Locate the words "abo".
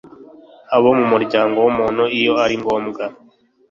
0.75-0.89